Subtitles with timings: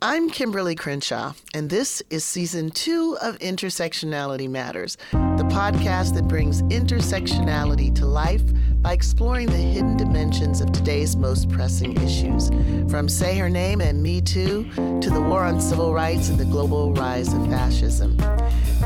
[0.00, 6.62] I'm Kimberlé Crenshaw, and this is season two of Intersectionality Matters, the podcast that brings
[6.62, 8.44] intersectionality to life
[8.80, 12.48] by exploring the hidden dimensions of today's most pressing issues,
[12.90, 16.44] from Say Her Name and Me Too to the war on civil rights and the
[16.44, 18.16] global rise of fascism.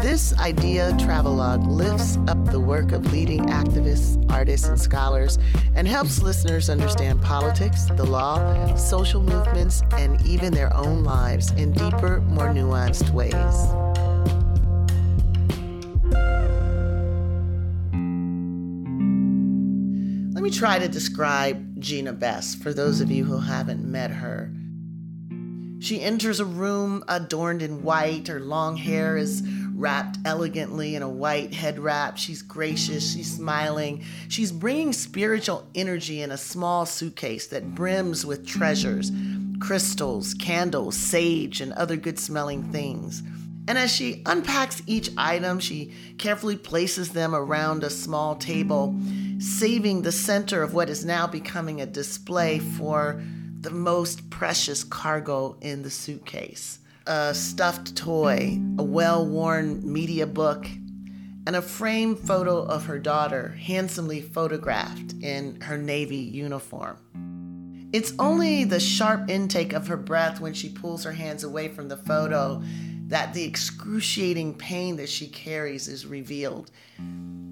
[0.00, 5.38] This idea travelogue lifts up the work of leading activists, artists, and scholars
[5.74, 11.72] and helps listeners understand politics, the law, social movements, and even their own lives in
[11.72, 13.91] deeper, more nuanced ways.
[20.42, 24.52] Let me try to describe Gina Best for those of you who haven't met her.
[25.78, 28.26] She enters a room adorned in white.
[28.26, 32.18] Her long hair is wrapped elegantly in a white head wrap.
[32.18, 34.02] She's gracious, she's smiling.
[34.26, 39.12] She's bringing spiritual energy in a small suitcase that brims with treasures
[39.60, 43.22] crystals, candles, sage, and other good smelling things.
[43.68, 48.94] And as she unpacks each item, she carefully places them around a small table,
[49.38, 53.22] saving the center of what is now becoming a display for
[53.60, 60.66] the most precious cargo in the suitcase a stuffed toy, a well worn media book,
[61.46, 66.96] and a framed photo of her daughter, handsomely photographed in her Navy uniform.
[67.92, 71.88] It's only the sharp intake of her breath when she pulls her hands away from
[71.88, 72.62] the photo
[73.08, 76.70] that the excruciating pain that she carries is revealed.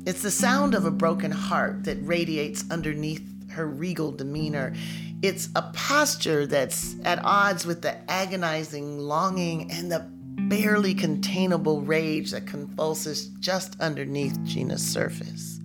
[0.06, 4.74] It's the sound of a broken heart that radiates underneath her regal demeanor.
[5.22, 10.06] It's a posture that's at odds with the agonizing longing and the
[10.48, 15.60] barely containable rage that convulses just underneath Gina's surface.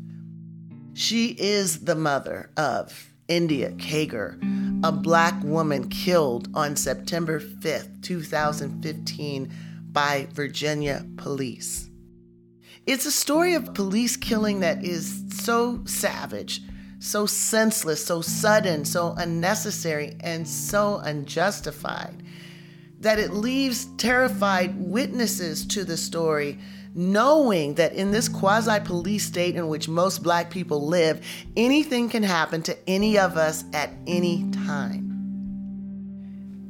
[0.93, 4.37] She is the mother of India Kager,
[4.83, 9.51] a black woman killed on September 5th, 2015,
[9.95, 11.89] by Virginia police.
[12.85, 16.61] It's a story of police killing that is so savage
[17.05, 22.23] so senseless, so sudden, so unnecessary, and so unjustified
[22.99, 26.57] that it leaves terrified witnesses to the story
[26.97, 31.21] knowing that in this quasi police state in which most black people live,
[31.57, 35.01] anything can happen to any of us at any time.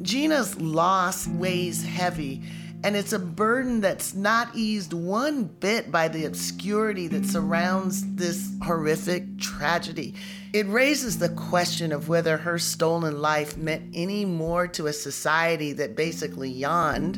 [0.02, 2.42] Gina's loss weighs heavy
[2.86, 8.52] and it's a burden that's not eased one bit by the obscurity that surrounds this
[8.62, 10.14] horrific tragedy.
[10.54, 15.74] It raises the question of whether her stolen life meant any more to a society
[15.74, 17.18] that basically yawned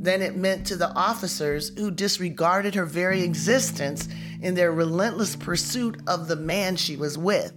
[0.00, 4.08] than it meant to the officers who disregarded her very existence
[4.42, 7.52] in their relentless pursuit of the man she was with.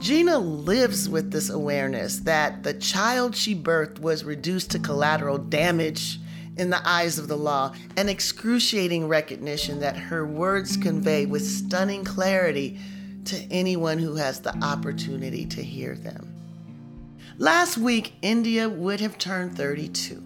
[0.00, 6.18] Gina lives with this awareness that the child she birthed was reduced to collateral damage
[6.56, 12.04] in the eyes of the law, an excruciating recognition that her words convey with stunning
[12.04, 12.78] clarity
[13.24, 16.30] to anyone who has the opportunity to hear them.
[17.38, 20.22] Last week, India would have turned 32.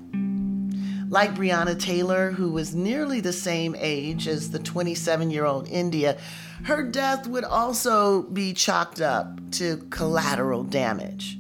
[1.09, 6.19] Like Breonna Taylor, who was nearly the same age as the 27 year old India,
[6.65, 11.39] her death would also be chalked up to collateral damage.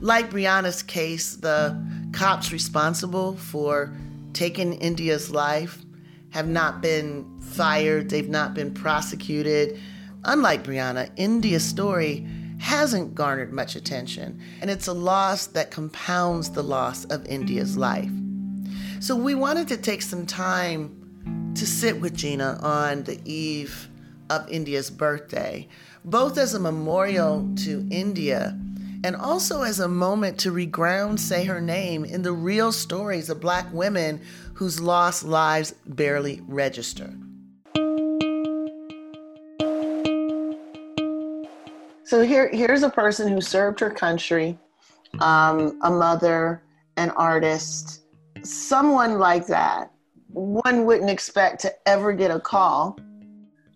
[0.00, 3.96] Like Breonna's case, the cops responsible for
[4.32, 5.78] taking India's life
[6.30, 9.80] have not been fired, they've not been prosecuted.
[10.24, 12.26] Unlike Breonna, India's story
[12.58, 18.10] hasn't garnered much attention, and it's a loss that compounds the loss of India's life.
[19.00, 23.88] So we wanted to take some time to sit with Gina on the eve
[24.30, 25.68] of India's birthday,
[26.04, 28.58] both as a memorial to India
[29.06, 33.38] and also as a moment to reground Say Her Name in the real stories of
[33.38, 34.20] Black women
[34.54, 37.14] whose lost lives barely register.
[42.02, 44.58] So here, here's a person who served her country,
[45.20, 46.64] um, a mother,
[46.96, 48.00] an artist,
[48.42, 49.92] someone like that.
[50.32, 52.98] One wouldn't expect to ever get a call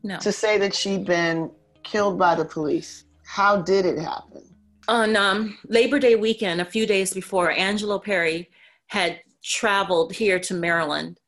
[0.03, 0.19] no.
[0.19, 1.53] to say that she'd been
[1.85, 3.05] killed by the police.
[3.25, 4.50] How did it happen?
[4.91, 8.51] On um, Labor Day weekend, a few days before, Angelo Perry
[8.89, 11.21] had traveled here to Maryland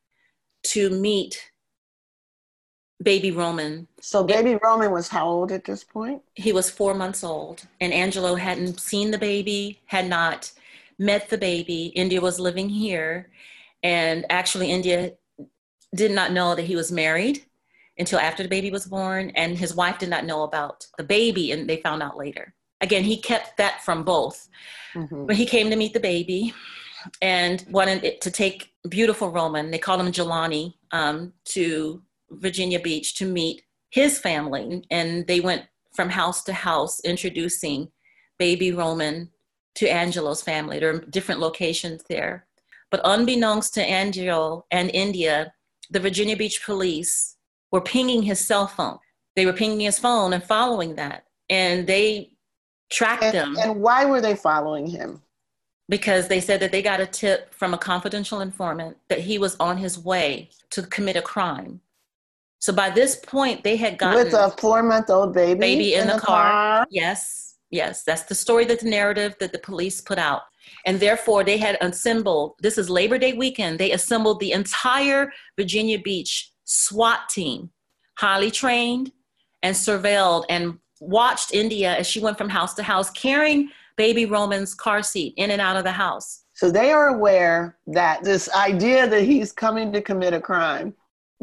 [0.63, 1.49] to meet
[3.01, 3.87] baby Roman.
[4.01, 6.21] So baby Roman was how old at this point?
[6.35, 10.51] He was four months old, and Angelo hadn't seen the baby, had not
[10.99, 11.85] met the baby.
[11.95, 13.29] India was living here,
[13.81, 15.13] and actually, India
[15.95, 17.45] did not know that he was married
[17.97, 21.51] until after the baby was born, and his wife did not know about the baby,
[21.53, 24.47] and they found out later again, he kept that from both.
[24.93, 25.25] Mm-hmm.
[25.25, 26.53] But he came to meet the baby.
[27.21, 32.01] and wanted to take beautiful Roman, they called him Jelani, um, to
[32.31, 34.83] Virginia Beach to meet his family.
[34.91, 35.63] And they went
[35.93, 37.91] from house to house introducing
[38.39, 39.29] baby Roman
[39.75, 40.79] to Angelo's family.
[40.79, 42.47] There are different locations there.
[42.91, 45.53] But unbeknownst to Angelo and India,
[45.89, 47.37] the Virginia Beach police
[47.71, 48.99] were pinging his cell phone.
[49.35, 51.25] They were pinging his phone and following that.
[51.49, 52.32] And they
[52.93, 53.57] tracked and, him.
[53.59, 55.21] And why were they following him?
[55.89, 59.57] Because they said that they got a tip from a confidential informant that he was
[59.59, 61.81] on his way to commit a crime.
[62.59, 66.19] So by this point, they had gotten with a four-month-old baby, baby in, in the,
[66.19, 66.51] car.
[66.51, 66.87] car.
[66.89, 70.43] Yes, yes, that's the story, that's the narrative that the police put out,
[70.85, 72.53] and therefore they had assembled.
[72.61, 73.79] This is Labor Day weekend.
[73.79, 77.69] They assembled the entire Virginia Beach SWAT team,
[78.17, 79.11] highly trained
[79.61, 84.73] and surveilled and watched India as she went from house to house carrying baby Roman's
[84.73, 86.43] car seat in and out of the house.
[86.55, 90.93] So they are aware that this idea that he's coming to commit a crime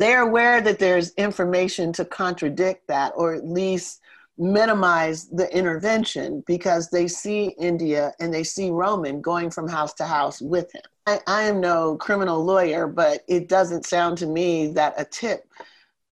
[0.00, 4.00] they're aware that there's information to contradict that or at least
[4.38, 10.06] minimize the intervention because they see India and they see Roman going from house to
[10.06, 10.80] house with him.
[11.06, 15.46] I, I, am no criminal lawyer, but it doesn't sound to me that a tip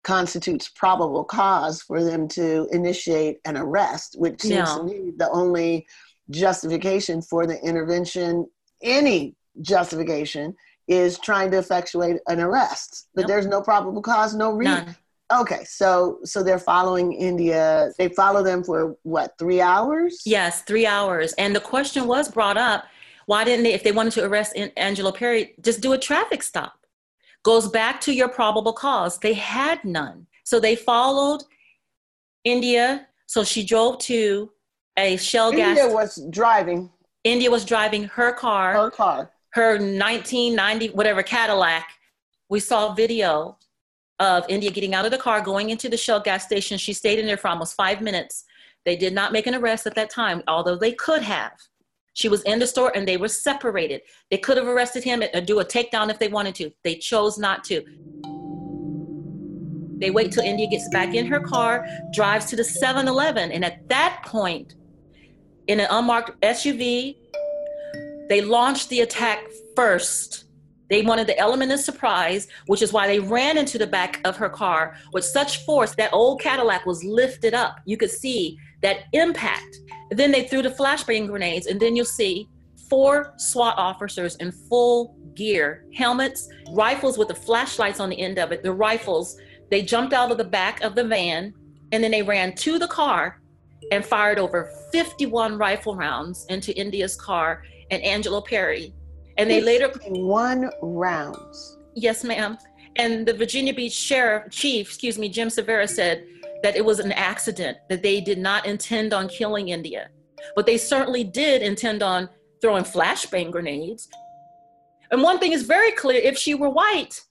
[0.03, 4.77] constitutes probable cause for them to initiate an arrest, which seems no.
[4.77, 5.85] to me the only
[6.29, 8.47] justification for the intervention,
[8.81, 10.55] any justification
[10.87, 13.27] is trying to effectuate an arrest, but nope.
[13.27, 14.95] there's no probable cause, no reason.
[15.31, 17.91] Okay, so so they're following India.
[17.99, 20.23] They follow them for what three hours?
[20.25, 21.33] Yes, three hours.
[21.33, 22.85] And the question was brought up:
[23.27, 26.78] Why didn't they, if they wanted to arrest Angelo Perry, just do a traffic stop?
[27.43, 29.17] Goes back to your probable cause.
[29.17, 31.43] They had none, so they followed
[32.43, 33.07] India.
[33.27, 34.51] So she drove to
[34.97, 35.77] a Shell India gas.
[35.77, 36.89] India was driving.
[37.23, 38.73] India was driving her car.
[38.73, 41.87] Her car her 1990 whatever Cadillac.
[42.49, 43.57] We saw video
[44.19, 46.77] of India getting out of the car, going into the Shell gas station.
[46.77, 48.45] She stayed in there for almost five minutes.
[48.85, 51.53] They did not make an arrest at that time, although they could have.
[52.19, 54.01] She was in the store and they were separated.
[54.29, 56.69] They could have arrested him and do a takedown if they wanted to.
[56.83, 57.81] They chose not to.
[59.99, 63.63] They wait till India gets back in her car, drives to the 7 Eleven, and
[63.63, 64.75] at that point,
[65.67, 67.15] in an unmarked SUV,
[68.27, 69.39] they launched the attack
[69.73, 70.43] first.
[70.89, 74.35] They wanted the element of surprise, which is why they ran into the back of
[74.35, 77.77] her car with such force that old Cadillac was lifted up.
[77.85, 79.79] You could see that impact.
[80.11, 82.47] Then they threw the flashbang grenades, and then you'll see
[82.89, 88.51] four SWAT officers in full gear, helmets, rifles with the flashlights on the end of
[88.51, 88.63] it.
[88.63, 89.37] The rifles,
[89.69, 91.53] they jumped out of the back of the van,
[91.91, 93.41] and then they ran to the car
[93.91, 98.93] and fired over 51 rifle rounds into India's car and Angelo Perry.
[99.37, 101.77] And they later one rounds.
[101.95, 102.57] Yes, ma'am.
[102.97, 106.25] And the Virginia Beach Sheriff Chief, excuse me, Jim Cervera said
[106.63, 110.09] that it was an accident, that they did not intend on killing India.
[110.55, 112.29] But they certainly did intend on
[112.61, 114.09] throwing flashbang grenades.
[115.11, 117.21] And one thing is very clear if she were white,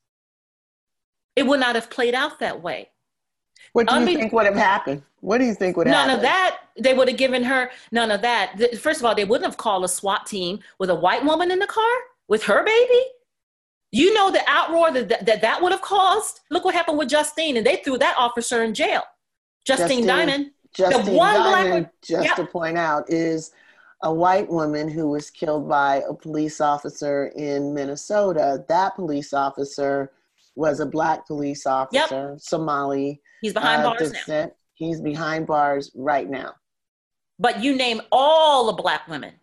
[1.36, 2.90] it would not have played out that way.
[3.72, 5.02] What do you Unbe- think would have happened?
[5.20, 6.08] What do you think would none happen?
[6.08, 6.58] None of that.
[6.80, 8.56] They would have given her none of that.
[8.80, 11.58] First of all, they wouldn't have called a SWAT team with a white woman in
[11.58, 11.96] the car
[12.28, 13.02] with her baby.
[13.90, 16.40] You know the outroar that that, that would have caused.
[16.50, 19.02] Look what happened with Justine, and they threw that officer in jail.
[19.68, 20.50] Justine, Justine Damond.
[20.74, 22.36] Justine the one Damond, black, just yep.
[22.36, 23.52] to point out, is
[24.02, 28.64] a white woman who was killed by a police officer in Minnesota.
[28.68, 30.12] That police officer
[30.54, 32.40] was a black police officer, yep.
[32.40, 34.50] Somali He's behind uh, bars now.
[34.74, 36.54] He's behind bars right now.
[37.38, 39.34] But you name all the black women,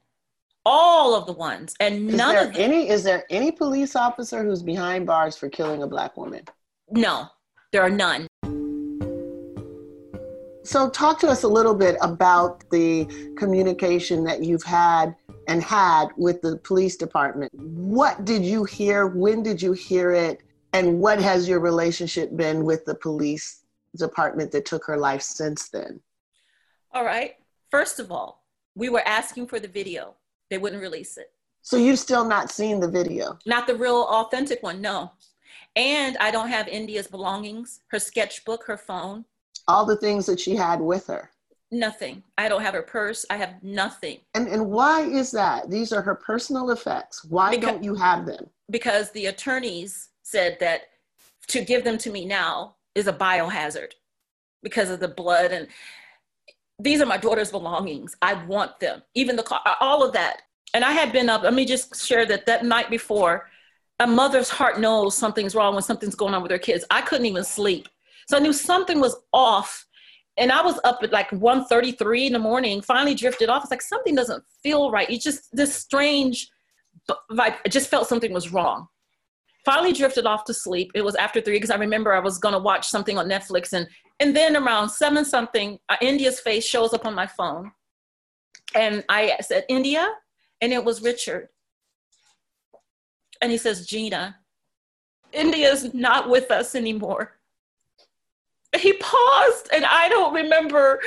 [0.66, 2.62] all of the ones, and is none of them.
[2.62, 2.90] any.
[2.90, 6.44] Is there any police officer who's behind bars for killing a black woman?
[6.90, 7.28] No,
[7.72, 8.28] there are none.
[10.66, 13.06] So, talk to us a little bit about the
[13.38, 15.16] communication that you've had
[15.48, 17.52] and had with the police department.
[17.54, 19.06] What did you hear?
[19.06, 20.42] When did you hear it?
[20.74, 23.62] And what has your relationship been with the police
[23.96, 26.00] department that took her life since then?
[26.92, 27.36] All right.
[27.70, 28.44] First of all,
[28.74, 30.16] we were asking for the video.
[30.50, 31.32] They wouldn't release it.
[31.62, 33.38] So you've still not seen the video?
[33.46, 35.12] Not the real authentic one, no.
[35.76, 39.26] And I don't have India's belongings, her sketchbook, her phone.
[39.68, 41.32] All the things that she had with her.
[41.72, 42.24] Nothing.
[42.38, 43.26] I don't have her purse.
[43.30, 44.20] I have nothing.
[44.34, 45.70] And and why is that?
[45.70, 47.26] These are her personal effects.
[47.26, 48.50] Why because, don't you have them?
[48.70, 50.82] Because the attorneys said that
[51.48, 53.94] to give them to me now is a biohazard
[54.64, 55.68] because of the blood and
[56.80, 58.16] these are my daughter's belongings.
[58.22, 60.42] I want them, even the car, all of that.
[60.74, 63.50] And I had been up, let me just share that that night before,
[64.00, 66.84] a mother's heart knows something's wrong when something's going on with their kids.
[66.92, 67.88] I couldn't even sleep.
[68.28, 69.86] So I knew something was off.
[70.38, 73.64] And I was up at like 1.33 in the morning, finally drifted off.
[73.64, 75.10] It's like something doesn't feel right.
[75.10, 76.50] It's just this strange
[77.32, 77.56] vibe.
[77.66, 78.88] I just felt something was wrong.
[79.64, 80.92] Finally drifted off to sleep.
[80.94, 83.88] It was after three because I remember I was gonna watch something on Netflix and
[84.20, 87.72] and then around seven something, uh, India's face shows up on my phone.
[88.74, 90.08] And I said, India?
[90.62, 91.50] And it was Richard.
[93.42, 94.38] And he says, Gina,
[95.34, 97.35] India's not with us anymore.
[98.80, 101.00] He paused, and I don't remember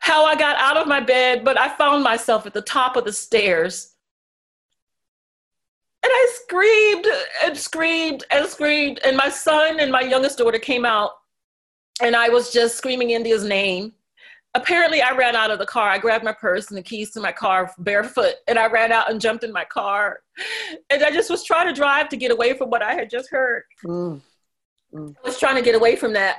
[0.00, 3.04] how I got out of my bed, but I found myself at the top of
[3.04, 3.94] the stairs.
[6.04, 7.06] And I screamed
[7.44, 8.98] and screamed and screamed.
[9.04, 11.12] And my son and my youngest daughter came out,
[12.00, 13.92] and I was just screaming India's name
[14.54, 15.88] apparently I ran out of the car.
[15.88, 19.10] I grabbed my purse and the keys to my car barefoot and I ran out
[19.10, 20.20] and jumped in my car.
[20.90, 23.30] And I just was trying to drive to get away from what I had just
[23.30, 23.62] heard.
[23.84, 24.20] Mm.
[24.94, 25.14] Mm.
[25.16, 26.38] I was trying to get away from that.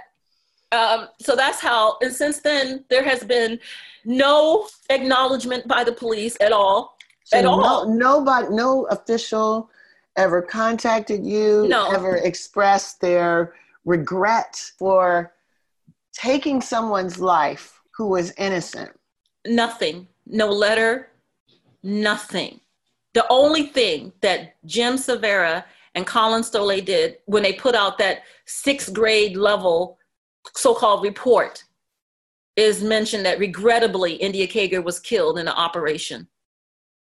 [0.73, 3.59] Um, so that's how, and since then, there has been
[4.05, 6.97] no acknowledgement by the police at all.
[7.25, 7.87] So at no, all.
[7.87, 9.69] Nobody, no official
[10.15, 11.91] ever contacted you, no.
[11.91, 13.53] ever expressed their
[13.85, 15.33] regret for
[16.11, 18.91] taking someone's life who was innocent?
[19.45, 20.07] Nothing.
[20.25, 21.09] No letter,
[21.83, 22.59] nothing.
[23.13, 25.65] The only thing that Jim Cervera
[25.95, 29.99] and Colin Stolle did when they put out that sixth grade level
[30.55, 31.63] so called report
[32.55, 36.27] is mentioned that regrettably India Kager was killed in an operation.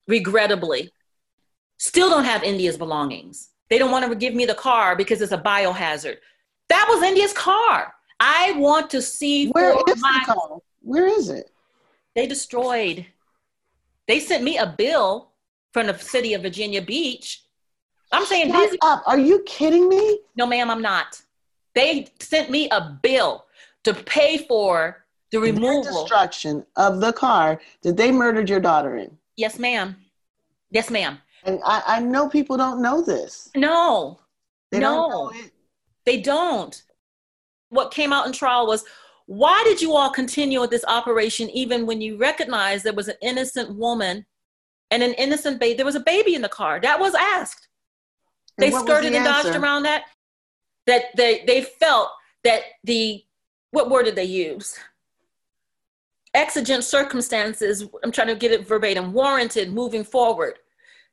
[0.07, 0.91] Regrettably.
[1.77, 3.49] Still don't have India's belongings.
[3.69, 6.17] They don't want to give me the car because it's a biohazard.
[6.69, 7.93] That was India's car.
[8.19, 10.57] I want to see where is my, the car?
[10.81, 11.51] Where is it?
[12.15, 13.05] They destroyed.
[14.07, 15.31] They sent me a bill
[15.71, 17.43] from the city of Virginia Beach.
[18.11, 19.03] I'm saying, Shut up.
[19.07, 20.19] Are you kidding me?
[20.37, 21.21] No, ma'am, I'm not.
[21.75, 23.45] They sent me a bill
[23.83, 29.17] to pay for the removal, destruction of the car that they murdered your daughter in.
[29.35, 29.95] Yes, ma'am.
[30.69, 31.17] Yes, ma'am.
[31.43, 33.49] And I, I know people don't know this.
[33.55, 34.19] No,
[34.71, 35.51] they no, don't
[36.05, 36.81] they don't.
[37.69, 38.83] What came out in trial was
[39.25, 43.15] why did you all continue with this operation even when you recognized there was an
[43.21, 44.25] innocent woman
[44.91, 45.75] and an innocent baby?
[45.75, 46.79] There was a baby in the car.
[46.81, 47.67] That was asked.
[48.57, 50.03] They skirted the and dodged around that.
[50.85, 52.09] That they, they felt
[52.43, 53.23] that the,
[53.71, 54.77] what word did they use?
[56.33, 60.59] Exigent circumstances, I'm trying to get it verbatim, warranted moving forward.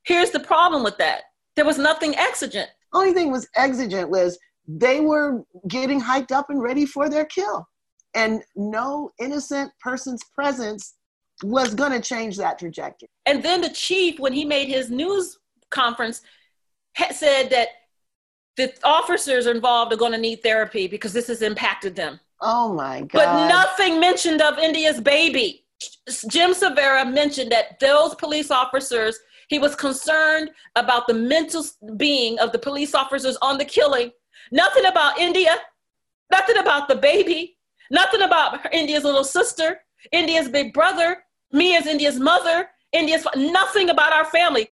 [0.04, 1.22] Here's the problem with that
[1.56, 2.70] there was nothing exigent.
[2.92, 7.66] Only thing was exigent was they were getting hyped up and ready for their kill
[8.14, 10.94] and no innocent person's presence
[11.42, 13.08] was going to change that trajectory.
[13.26, 15.38] And then the chief, when he made his news
[15.70, 16.22] conference,
[17.12, 17.68] said that
[18.56, 22.20] the officers involved are going to need therapy because this has impacted them.
[22.40, 23.10] Oh my God.
[23.12, 25.64] But nothing mentioned of India's baby.
[26.28, 31.64] Jim Cervera mentioned that those police officers, he was concerned about the mental
[31.96, 34.10] being of the police officers on the killing.
[34.52, 35.56] Nothing about India,
[36.30, 37.56] nothing about the baby,
[37.90, 39.80] Nothing about India's little sister,
[40.12, 44.70] India's big brother, me as India's mother, India's nothing about our family.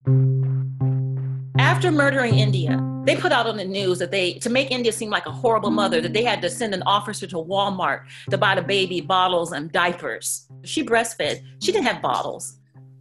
[1.59, 5.11] After murdering India, they put out on the news that they to make India seem
[5.11, 8.55] like a horrible mother that they had to send an officer to Walmart to buy
[8.55, 10.47] the baby bottles and diapers.
[10.65, 11.43] She breastfed.
[11.61, 12.59] She didn't have bottles.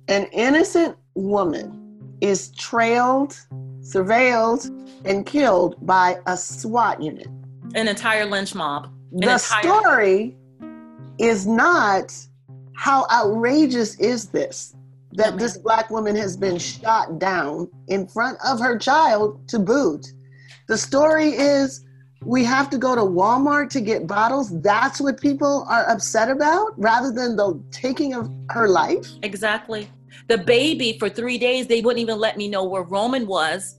[0.08, 3.39] An innocent woman is trailed,
[3.82, 4.70] surveilled,
[5.06, 7.27] and killed by a SWAT unit.
[7.75, 10.38] An entire lynch mob the story
[11.18, 12.13] is not
[12.75, 14.75] how outrageous is this
[15.13, 20.06] that this black woman has been shot down in front of her child to boot.
[20.68, 21.84] The story is
[22.24, 24.60] we have to go to Walmart to get bottles.
[24.62, 29.08] That's what people are upset about rather than the taking of her life.
[29.24, 29.89] Exactly.
[30.28, 33.78] The baby for three days, they wouldn't even let me know where Roman was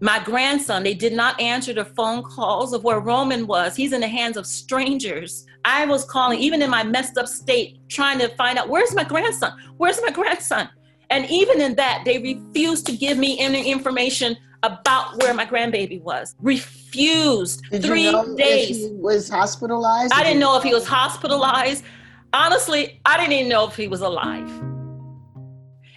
[0.00, 3.76] my grandson, they did not answer the phone calls of where Roman was.
[3.76, 5.46] He's in the hands of strangers.
[5.64, 9.04] I was calling, even in my messed up state, trying to find out where's my
[9.04, 9.52] grandson?
[9.76, 10.70] Where's my grandson?
[11.10, 16.00] And even in that, they refused to give me any information about where my grandbaby
[16.00, 16.34] was.
[16.40, 17.62] Refused.
[17.70, 18.78] Did Three you know days.
[18.78, 20.12] he was hospitalized.
[20.14, 21.84] I didn't know if he was hospitalized.
[22.32, 24.48] Honestly, I didn't even know if he was alive.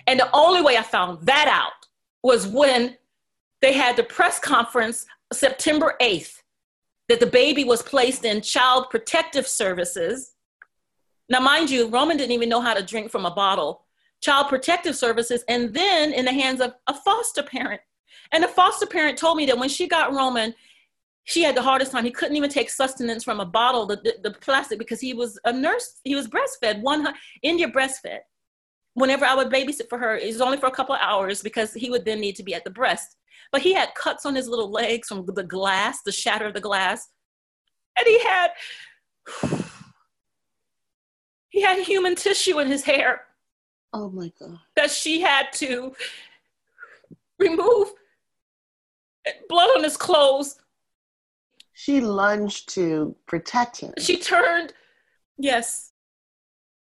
[0.07, 1.87] And the only way I found that out
[2.23, 2.97] was when
[3.63, 6.41] they had the press conference September 8th
[7.07, 10.33] that the baby was placed in child protective services.
[11.29, 13.85] Now, mind you, Roman didn't even know how to drink from a bottle.
[14.21, 17.81] child protective services and then in the hands of a foster parent.
[18.33, 20.53] And the foster parent told me that when she got Roman,
[21.23, 22.03] she had the hardest time.
[22.03, 25.39] He couldn't even take sustenance from a bottle, the, the, the plastic, because he was
[25.45, 26.01] a nurse.
[26.03, 27.07] He was breastfed, one
[27.41, 28.19] India breastfed.
[28.93, 31.89] Whenever I would babysit for her, it was only for a couple hours because he
[31.89, 33.15] would then need to be at the breast.
[33.53, 36.59] But he had cuts on his little legs from the glass, the shatter of the
[36.59, 37.07] glass.
[37.97, 38.49] And he had
[41.49, 43.21] he had human tissue in his hair.
[43.93, 44.57] Oh my God.
[44.75, 45.93] That she had to
[47.37, 47.93] remove
[49.47, 50.59] blood on his clothes.
[51.73, 53.93] She lunged to protect him.
[53.99, 54.73] She turned,
[55.37, 55.91] yes.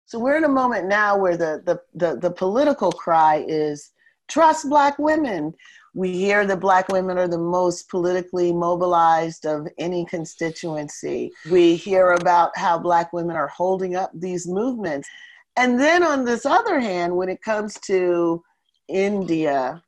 [0.06, 3.90] So we're in a moment now where the, the, the, the political cry is
[4.28, 5.52] trust Black women.
[5.94, 11.30] We hear that Black women are the most politically mobilized of any constituency.
[11.50, 15.08] We hear about how Black women are holding up these movements.
[15.56, 18.42] And then on this other hand, when it comes to
[18.88, 19.82] India,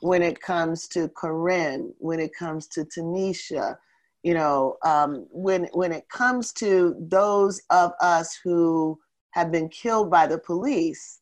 [0.00, 3.76] when it comes to Korryn, when it comes to Tanisha,
[4.24, 8.98] you know, um, when when it comes to those of us who
[9.30, 11.20] have been killed by the police,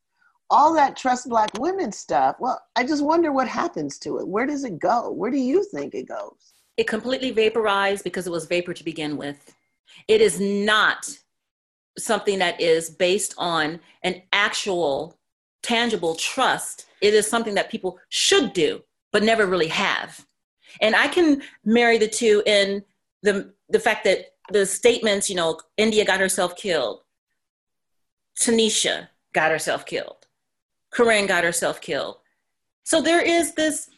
[0.53, 4.29] all that trust black women stuff, well, I just wonder what happens to it.
[4.29, 5.11] Where does it go?
[5.11, 6.53] Where do you think it goes?
[6.77, 9.55] It completely vaporized because it was vapor to begin with.
[10.09, 11.09] It is not
[11.99, 15.19] something that is based on an actual
[15.63, 16.87] tangible trust.
[17.01, 20.27] It is something that people should do, but never really have.
[20.83, 22.85] And I can marry the two in
[23.23, 27.01] the, the fact that the statements, you know, India got herself killed,
[28.39, 30.22] Tanisha got herself killed.
[30.95, 32.17] Korryn got herself killed.
[32.85, 33.89] So there is this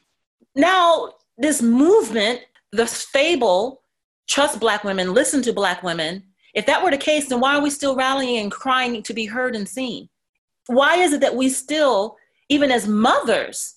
[0.54, 2.40] now this movement,
[2.72, 3.82] the fable,
[4.28, 6.22] trust black women, listen to black women.
[6.54, 9.26] If that were the case, then why are we still rallying and crying to be
[9.26, 10.08] heard and seen?
[10.66, 12.16] Why is it that we still,
[12.48, 13.74] even as mothers,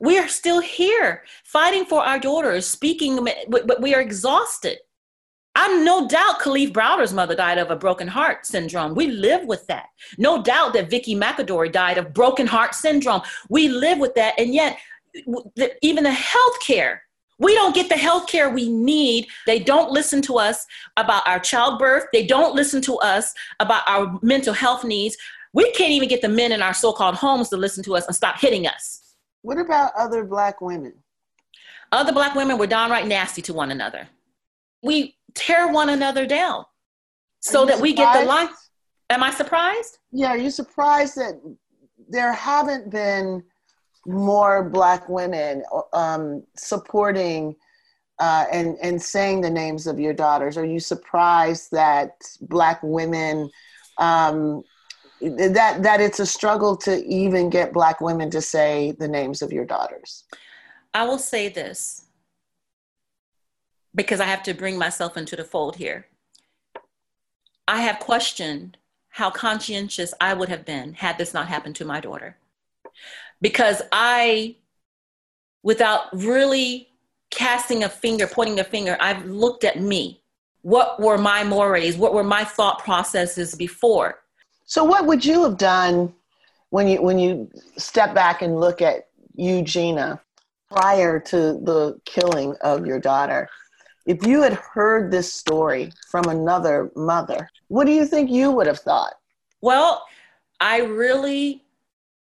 [0.00, 4.78] we are still here fighting for our daughters, speaking, but we are exhausted.
[5.54, 8.94] I'm no doubt Kalief Browder's mother died of a broken heart syndrome.
[8.94, 9.86] We live with that.
[10.16, 13.22] No doubt that Vicky McAdory died of broken heart syndrome.
[13.48, 14.34] We live with that.
[14.38, 14.78] And yet,
[15.82, 17.02] even the health care,
[17.40, 19.26] we don't get the health care we need.
[19.46, 22.04] They don't listen to us about our childbirth.
[22.12, 25.16] They don't listen to us about our mental health needs.
[25.52, 28.06] We can't even get the men in our so called homes to listen to us
[28.06, 29.16] and stop hitting us.
[29.42, 30.92] What about other Black women?
[31.90, 34.06] Other Black women were downright nasty to one another.
[34.82, 36.64] We tear one another down
[37.40, 38.50] so that we get the life.
[39.08, 39.98] Am I surprised?
[40.12, 41.40] Yeah, are you surprised that
[42.08, 43.42] there haven't been
[44.06, 47.56] more Black women um, supporting
[48.18, 50.56] uh, and and saying the names of your daughters?
[50.56, 52.12] Are you surprised that
[52.42, 53.50] Black women
[53.98, 54.62] um,
[55.20, 59.52] that that it's a struggle to even get Black women to say the names of
[59.52, 60.24] your daughters?
[60.94, 62.06] I will say this
[63.94, 66.06] because I have to bring myself into the fold here.
[67.66, 68.76] I have questioned
[69.10, 72.36] how conscientious I would have been had this not happened to my daughter.
[73.40, 74.56] Because I,
[75.62, 76.88] without really
[77.30, 80.22] casting a finger, pointing a finger, I've looked at me.
[80.62, 81.96] What were my mores?
[81.96, 84.20] What were my thought processes before?
[84.66, 86.12] So, what would you have done
[86.68, 90.20] when you when you step back and look at Eugenia
[90.70, 93.48] prior to the killing of your daughter?
[94.06, 98.66] If you had heard this story from another mother, what do you think you would
[98.66, 99.14] have thought?
[99.60, 100.04] Well,
[100.60, 101.64] I really,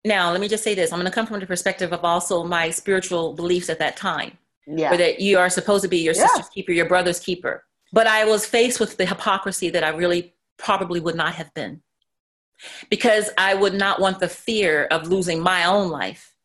[0.03, 2.43] now let me just say this I'm going to come from the perspective of also
[2.43, 4.37] my spiritual beliefs at that time.
[4.67, 4.89] Yeah.
[4.91, 6.27] Where that you are supposed to be your yeah.
[6.27, 7.63] sister's keeper, your brother's keeper.
[7.91, 11.81] But I was faced with the hypocrisy that I really probably would not have been.
[12.89, 16.35] Because I would not want the fear of losing my own life.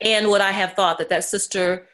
[0.00, 1.86] And would I have thought that that sister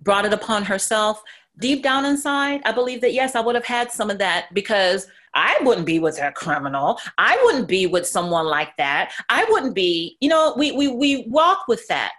[0.00, 1.22] brought it upon herself
[1.58, 5.06] deep down inside, I believe that yes, I would have had some of that because
[5.34, 6.98] I wouldn't be with a criminal.
[7.18, 9.12] I wouldn't be with someone like that.
[9.28, 12.14] I wouldn't be, you know, we we we walk with that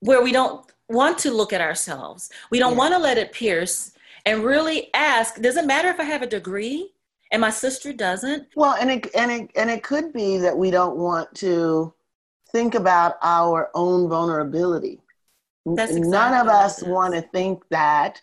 [0.00, 2.30] where we don't want to look at ourselves.
[2.50, 2.78] We don't yeah.
[2.78, 3.92] want to let it pierce
[4.26, 6.92] and really ask, does it matter if I have a degree
[7.32, 8.48] and my sister doesn't?
[8.54, 11.92] Well, and it and it and it could be that we don't want to
[12.50, 15.00] think about our own vulnerability.
[15.64, 18.20] That's exactly None of us want to think that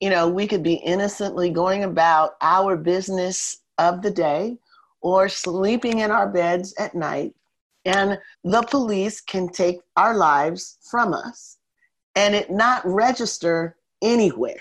[0.00, 4.56] you know, we could be innocently going about our business of the day
[5.00, 7.34] or sleeping in our beds at night,
[7.84, 11.58] and the police can take our lives from us
[12.16, 14.60] and it not register anywhere.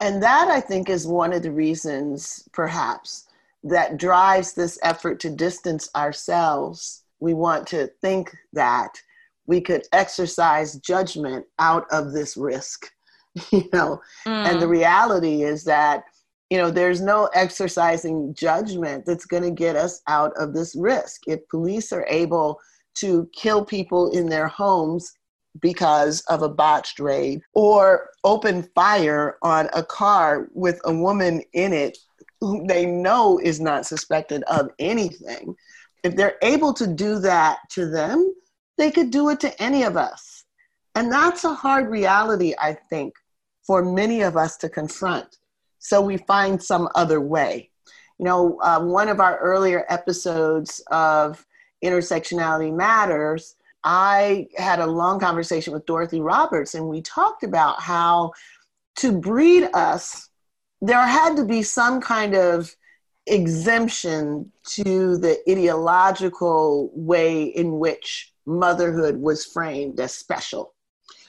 [0.00, 3.26] And that, I think, is one of the reasons, perhaps,
[3.64, 9.00] that drives this effort to distance ourselves we want to think that
[9.46, 12.90] we could exercise judgment out of this risk
[13.52, 14.50] you know mm.
[14.50, 14.70] and the mm.
[14.70, 16.04] reality is that
[16.50, 21.22] you know there's no exercising judgment that's going to get us out of this risk
[21.26, 22.60] if police are able
[22.94, 25.12] to kill people in their homes
[25.60, 31.72] because of a botched raid or open fire on a car with a woman in
[31.72, 31.96] it
[32.40, 35.54] who they know is not suspected of anything
[36.04, 38.34] if they're able to do that to them
[38.76, 40.44] they could do it to any of us
[40.94, 43.14] and that's a hard reality i think
[43.66, 45.38] for many of us to confront
[45.82, 47.68] so we find some other way.
[48.18, 51.44] You know, uh, one of our earlier episodes of
[51.84, 58.32] Intersectionality Matters, I had a long conversation with Dorothy Roberts, and we talked about how
[58.96, 60.28] to breed us,
[60.80, 62.74] there had to be some kind of
[63.26, 70.74] exemption to the ideological way in which motherhood was framed as special.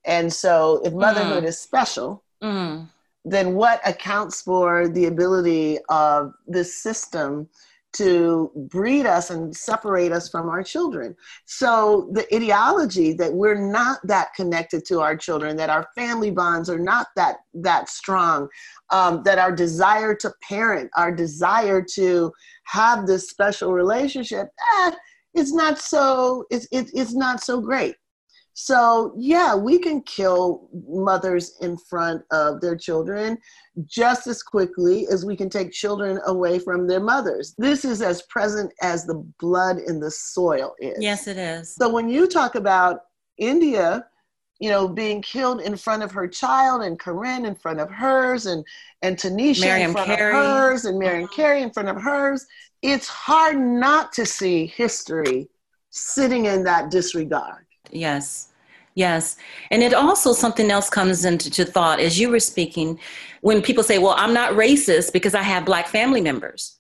[0.06, 1.48] And so, if motherhood mm.
[1.48, 2.88] is special, mm
[3.26, 7.48] then what accounts for the ability of this system
[7.94, 11.16] to breed us and separate us from our children.
[11.46, 16.72] So the ideology that we're not that connected to our children, that our family bonds
[16.72, 18.50] are not that that strong,
[18.90, 22.32] um, that our desire to parent, our desire to
[22.66, 24.48] have this special relationship,
[24.80, 24.92] eh,
[25.36, 27.96] it's not so it's it, it's not so great.
[28.56, 33.40] So, yeah, we can kill mothers in front of their children
[33.86, 37.56] just as quickly as we can take children away from their mothers.
[37.58, 40.98] This is as present as the blood in the soil is.
[41.00, 41.76] Yes, it is.
[41.76, 43.02] So, when you talk about
[43.38, 44.06] India,
[44.60, 48.46] you know, being killed in front of her child, and Korryn in front of hers,
[48.46, 48.64] and
[49.02, 50.38] and Tanisha in front Carey.
[50.38, 51.36] of hers, and Marion uh-huh.
[51.36, 52.46] Carey in front of hers.
[52.84, 55.50] It's hard not to see history
[55.90, 57.66] sitting in that disregard.
[57.94, 58.50] Yes.
[58.96, 59.38] Yes.
[59.72, 63.00] And it also something else comes into thought as you were speaking
[63.42, 66.78] when people say, well, I'm not racist because I have black family members,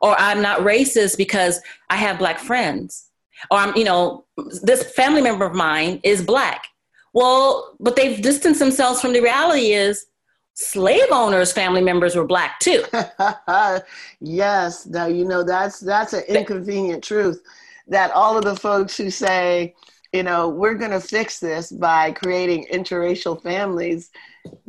[0.00, 3.10] or I'm not racist because I have black friends,
[3.50, 4.24] or I'm, you know,
[4.62, 6.68] this family member of mine is black.
[7.12, 10.06] Well, but they've distanced themselves from the reality is
[10.54, 12.84] slave owners' family members were black too.
[14.20, 14.86] yes.
[14.86, 17.42] Now, you know, that's, that's an inconvenient truth
[17.88, 19.74] that all of the folks who say,
[20.16, 24.08] you know, we're going to fix this by creating interracial families,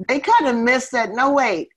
[0.09, 1.11] they kind of miss that.
[1.11, 1.69] No, wait,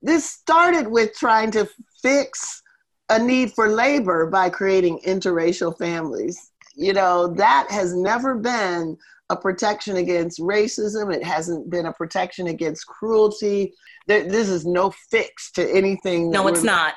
[0.00, 1.68] this started with trying to
[2.00, 2.62] fix
[3.10, 6.52] a need for labor by creating interracial families.
[6.74, 8.96] You know, that has never been
[9.28, 13.74] a protection against racism, it hasn't been a protection against cruelty.
[14.06, 16.30] This is no fix to anything.
[16.30, 16.94] No, it's not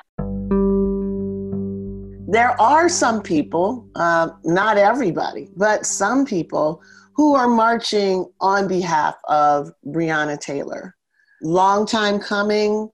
[2.32, 6.82] there are some people, uh, not everybody, but some people
[7.14, 10.96] who are marching on behalf of Breonna Taylor.
[11.42, 12.90] Long time coming,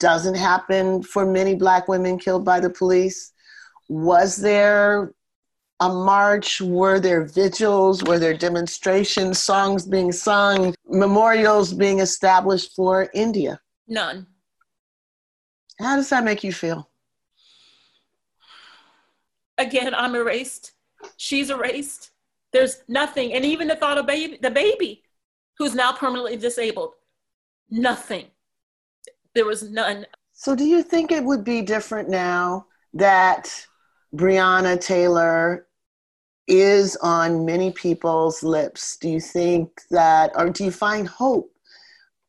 [0.00, 3.32] doesn't happen for many black women killed by the police.
[3.88, 5.12] Was there
[5.78, 6.60] a march?
[6.60, 8.02] Were there vigils?
[8.02, 13.60] Were there demonstrations, songs being sung, memorials being established for India?
[13.86, 14.26] None.
[15.78, 16.90] How does that make you feel?
[19.58, 20.72] Again, I'm erased.
[21.16, 22.10] She's erased.
[22.52, 23.32] There's nothing.
[23.32, 25.02] And even the thought of baby, the baby
[25.58, 26.92] who's now permanently disabled,
[27.70, 28.26] nothing.
[29.34, 30.06] There was none.
[30.32, 33.66] So, do you think it would be different now that
[34.14, 35.66] Breonna Taylor
[36.46, 38.96] is on many people's lips?
[38.96, 41.50] Do you think that, or do you find hope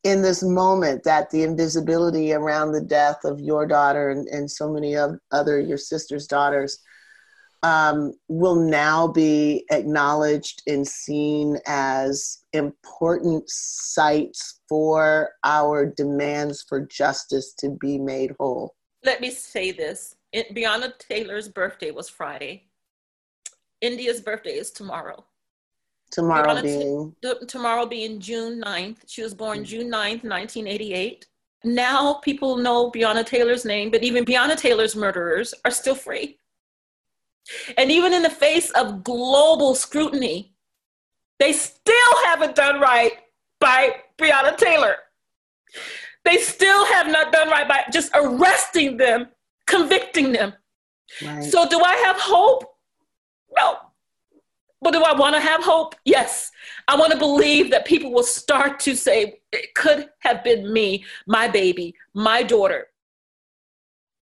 [0.02, 4.72] in this moment that the invisibility around the death of your daughter and, and so
[4.72, 6.78] many of other your sister's daughters
[7.62, 17.54] um, will now be acknowledged and seen as important sites for our demands for justice
[17.54, 18.74] to be made whole.
[19.04, 22.64] Let me say this it, Breonna Taylor's birthday was Friday.
[23.80, 25.24] India's birthday is tomorrow.
[26.10, 27.16] Tomorrow Breonna being?
[27.22, 28.98] T- tomorrow being June 9th.
[29.06, 29.64] She was born mm-hmm.
[29.64, 31.26] June 9th, 1988.
[31.64, 36.38] Now people know Breonna Taylor's name, but even Breonna Taylor's murderers are still free.
[37.76, 40.52] And even in the face of global scrutiny,
[41.38, 43.12] they still haven't done right
[43.60, 44.96] by Breonna Taylor.
[46.24, 49.28] They still have not done right by just arresting them,
[49.66, 50.54] convicting them.
[51.24, 51.44] Right.
[51.44, 52.64] So, do I have hope?
[53.56, 53.76] No.
[54.82, 55.94] But do I want to have hope?
[56.04, 56.50] Yes.
[56.88, 61.04] I want to believe that people will start to say, it could have been me,
[61.26, 62.88] my baby, my daughter.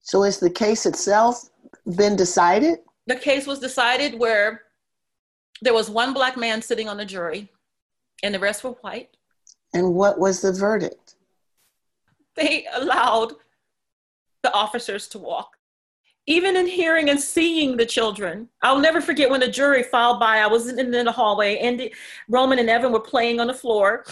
[0.01, 1.51] So, is the case itself
[1.97, 2.79] been decided?
[3.07, 4.63] The case was decided where
[5.61, 7.49] there was one black man sitting on the jury
[8.23, 9.17] and the rest were white.
[9.75, 11.17] And what was the verdict?
[12.37, 13.33] They allowed
[14.43, 15.57] the officers to walk.
[16.27, 20.39] Even in hearing and seeing the children, I'll never forget when the jury filed by.
[20.39, 21.91] I was in, in the hallway, and
[22.29, 24.05] Roman and Evan were playing on the floor,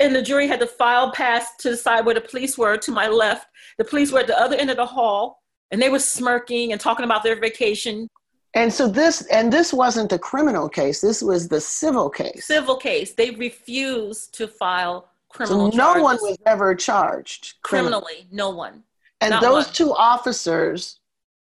[0.00, 3.06] and the jury had to file past to decide where the police were to my
[3.06, 3.48] left.
[3.76, 6.80] The police were at the other end of the hall, and they were smirking and
[6.80, 8.08] talking about their vacation.
[8.54, 11.00] And so this and this wasn't a criminal case.
[11.00, 12.44] This was the civil case.
[12.46, 13.14] Civil case.
[13.14, 15.70] They refused to file criminal.
[15.70, 16.02] So no charges.
[16.02, 18.26] one was ever charged criminally.
[18.30, 18.84] No one.
[19.20, 19.74] And Not those one.
[19.74, 21.00] two officers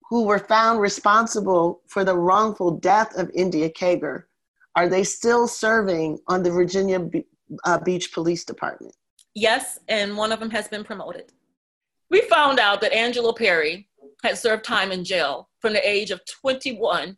[0.10, 4.24] who were found responsible for the wrongful death of India Kager,
[4.76, 7.26] are they still serving on the Virginia Be-
[7.66, 8.96] uh, Beach Police Department?
[9.34, 11.32] Yes, and one of them has been promoted.
[12.10, 13.87] We found out that Angelo Perry
[14.24, 17.18] had served time in jail from the age of 21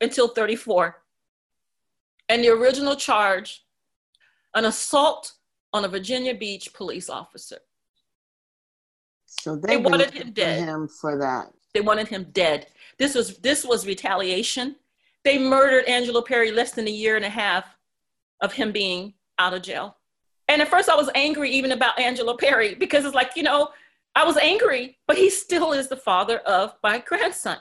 [0.00, 1.02] until 34.
[2.28, 3.64] And the original charge,
[4.54, 5.32] an assault
[5.72, 7.58] on a Virginia Beach police officer.
[9.26, 10.60] So They they wanted him dead.
[10.60, 11.52] him for that.
[11.74, 12.68] They wanted him dead.
[12.98, 14.76] This was this was retaliation.
[15.24, 17.64] They murdered Angelo Perry less than a year and a half
[18.40, 19.96] of him being out of jail.
[20.48, 23.70] And at first I was angry even about Angelo Perry because it's like, you know,
[24.14, 27.58] I was angry, but he still is the father of my grandson.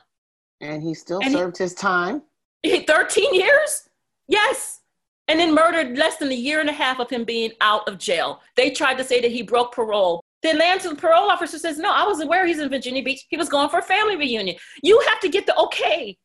[0.62, 2.22] And he still And he- served his time.
[2.66, 3.89] 13 years?
[4.28, 4.82] Yes.
[5.28, 7.98] And then murdered less than a year and a half of him being out of
[7.98, 8.42] jail.
[8.56, 10.24] They tried to say that he broke parole.
[10.42, 13.26] Then Lance, the Atlanta parole officer says, No, I was aware he's in Virginia Beach.
[13.30, 14.58] He was going for a family reunion.
[14.82, 16.18] You have to get the okay.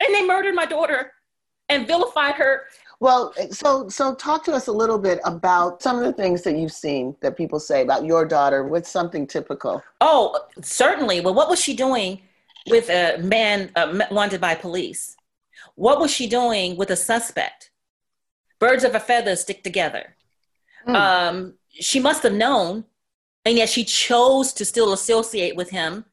[0.00, 1.12] And they murdered my daughter
[1.68, 2.64] and vilified her.
[3.00, 6.58] Well, so so talk to us a little bit about some of the things that
[6.58, 8.62] you've seen that people say about your daughter.
[8.62, 9.82] What's something typical?
[10.02, 11.20] Oh, certainly.
[11.20, 12.20] Well, what was she doing
[12.68, 15.16] with a man uh, wanted by police?
[15.76, 17.70] What was she doing with a suspect?
[18.58, 20.14] Birds of a feather stick together.
[20.84, 20.94] Hmm.
[20.94, 22.84] Um, she must have known,
[23.46, 26.04] and yet she chose to still associate with him.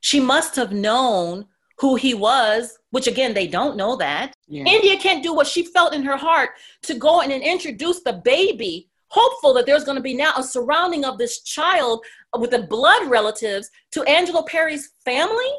[0.00, 4.34] She must have known who he was, which again, they don't know that.
[4.48, 4.64] Yeah.
[4.64, 6.50] India can't do what she felt in her heart
[6.82, 10.42] to go in and introduce the baby, hopeful that there's going to be now a
[10.42, 12.04] surrounding of this child
[12.38, 15.50] with the blood relatives to Angelo Perry's family,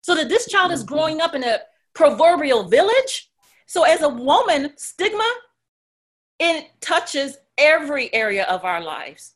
[0.00, 0.86] so that this child is Mhm.
[0.86, 1.60] growing up in a
[1.92, 3.30] proverbial village.
[3.66, 5.30] So, as a woman, stigma
[6.38, 9.34] it touches every area of our lives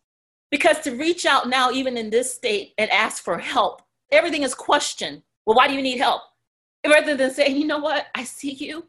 [0.50, 4.54] because to reach out now, even in this state, and ask for help, everything is
[4.54, 5.22] questioned.
[5.46, 6.22] Well, why do you need help?
[6.86, 8.88] Rather than saying, you know what, I see you.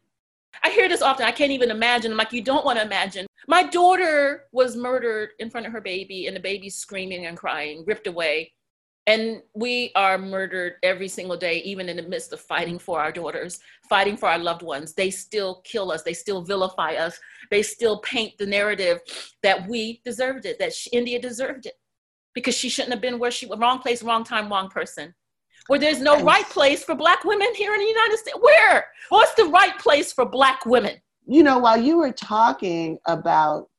[0.64, 1.26] I hear this often.
[1.26, 2.12] I can't even imagine.
[2.12, 3.26] I'm like, you don't want to imagine.
[3.48, 7.84] My daughter was murdered in front of her baby, and the baby's screaming and crying,
[7.86, 8.52] ripped away.
[9.06, 13.12] And we are murdered every single day, even in the midst of fighting for our
[13.12, 14.94] daughters, fighting for our loved ones.
[14.94, 17.20] They still kill us, they still vilify us,
[17.52, 19.02] they still paint the narrative
[19.42, 21.74] that we deserved it, that India deserved it,
[22.34, 23.60] because she shouldn't have been where she was.
[23.60, 25.14] Wrong place, wrong time, wrong person.
[25.68, 28.38] Where there's no right place for Black women here in the United States.
[28.40, 28.86] Where?
[29.10, 30.96] What's the right place for Black women?
[31.26, 33.70] You know, while you were talking about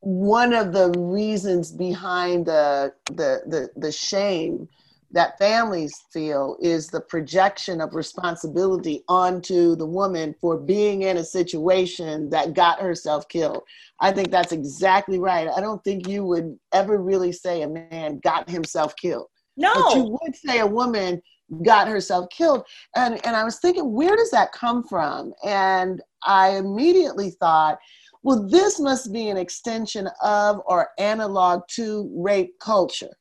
[0.00, 4.68] one of the reasons behind the the the, the shame
[5.12, 11.24] that families feel is the projection of responsibility onto the woman for being in a
[11.24, 13.62] situation that got herself killed.
[13.98, 15.48] I think that's exactly right.
[15.48, 19.26] I don't think you would ever really say a man got himself killed.
[19.74, 21.20] But you would say a woman
[21.62, 22.64] got herself killed.
[22.94, 25.32] And and I was thinking, where does that come from?
[25.44, 27.78] And I immediately thought,
[28.22, 33.16] well, this must be an extension of or analog to rape culture.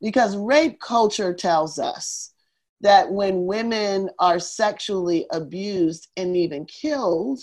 [0.00, 2.34] Because rape culture tells us
[2.80, 7.40] that when women are sexually abused and even killed,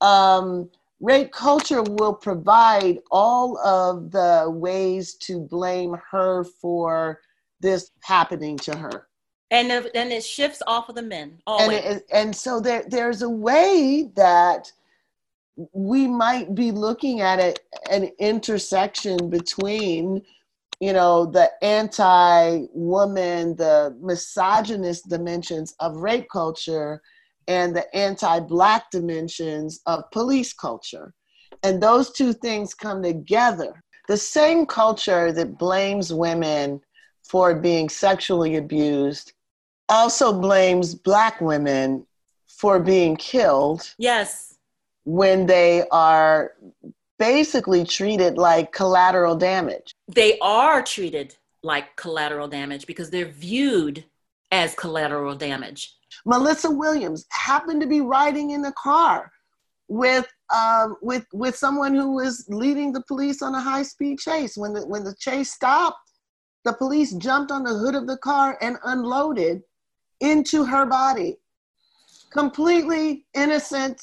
[0.00, 0.70] um,
[1.04, 7.20] rape culture will provide all of the ways to blame her for
[7.60, 9.06] this happening to her.
[9.50, 11.24] And, the- and it shifts off of the men.
[11.30, 11.84] And, Always.
[11.84, 14.72] it, and so there, there's a way that
[15.72, 20.22] we might be looking at it, an intersection between,
[20.80, 27.02] you know, the anti-woman, the misogynist dimensions of rape culture
[27.48, 31.12] and the anti-black dimensions of police culture.
[31.62, 33.82] And those two things come together.
[34.08, 36.80] The same culture that blames women
[37.26, 39.32] for being sexually abused
[39.88, 42.06] also blames black women
[42.46, 44.56] for being killed yes.
[45.04, 46.52] when they are
[47.18, 49.94] basically treated like collateral damage.
[50.08, 54.04] They are treated like collateral damage because they're viewed
[54.50, 55.94] as collateral damage.
[56.24, 59.30] Malissa Williams happened to be riding in the car
[59.88, 64.56] with um, with with someone who was leading the police on a high speed chase.
[64.56, 66.12] When the when the chase stopped,
[66.64, 69.62] the police jumped on the hood of the car and unloaded
[70.20, 71.36] into her body,
[72.30, 74.00] completely innocent,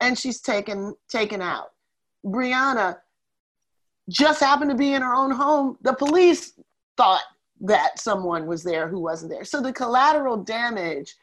[0.00, 1.72] and she's taken taken out.
[2.24, 2.98] Breonna
[4.08, 5.76] just happened to be in her own home.
[5.82, 6.54] The police
[6.96, 7.22] thought
[7.60, 9.44] that someone was there who wasn't there.
[9.44, 11.14] So the collateral damage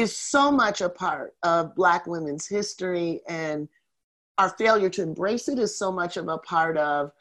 [0.00, 3.68] is so much a part of Black women's history, and
[4.38, 7.12] our failure to embrace it is so much of a part of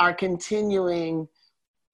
[0.00, 1.28] our continuing,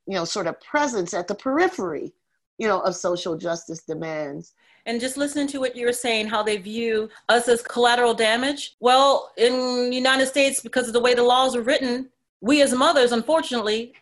[0.07, 2.13] you know, sort of presence at the periphery,
[2.59, 4.55] you know, of social justice demands.
[4.87, 8.77] And just listening to what you were saying, how they view us as collateral damage.
[8.81, 12.09] Well, in the United States, because of the way the laws are written,
[12.41, 13.93] we as mothers, unfortunately,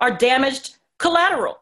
[0.00, 1.60] are damaged collateral.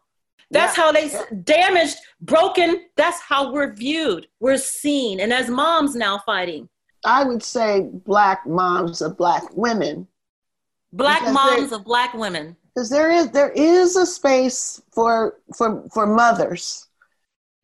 [0.55, 0.85] That's yeah.
[0.85, 1.11] how they
[1.43, 2.87] damaged, broken.
[2.97, 4.29] That's how we're viewed.
[4.41, 5.21] We're seen.
[5.21, 6.69] And as moms now fighting.
[7.05, 10.07] I would say black moms of black women.
[10.93, 12.57] Black moms of black women.
[12.75, 16.87] Because there is there is a space for for for mothers,